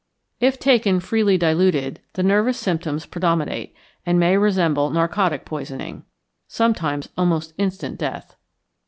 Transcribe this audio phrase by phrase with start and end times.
[0.39, 6.05] If taken freely diluted, the nervous symptoms predominate, and may resemble narcotic poisoning.
[6.47, 8.35] Sometimes almost instant death.